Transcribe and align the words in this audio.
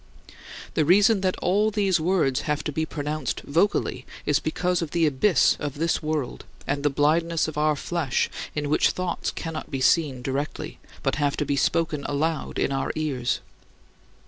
"The 0.73 0.83
reason 0.83 1.21
that 1.21 1.37
all 1.43 1.69
these 1.69 1.99
words 1.99 2.41
have 2.49 2.63
to 2.63 2.71
be 2.71 2.87
pronounced 2.87 3.41
vocally 3.41 4.07
is 4.25 4.39
because 4.39 4.81
of 4.81 4.89
the 4.89 5.05
abyss 5.05 5.55
of 5.59 5.75
this 5.75 6.01
world 6.01 6.43
and 6.65 6.81
the 6.81 6.89
blindness 6.89 7.47
of 7.47 7.55
our 7.55 7.75
flesh 7.75 8.27
in 8.55 8.67
which 8.67 8.89
thoughts 8.89 9.29
cannot 9.29 9.69
be 9.69 9.79
seen 9.79 10.23
directly, 10.23 10.79
but 11.03 11.17
have 11.17 11.37
to 11.37 11.45
be 11.45 11.55
spoken 11.55 12.03
aloud 12.05 12.57
in 12.57 12.71
our 12.71 12.91
ears. 12.95 13.41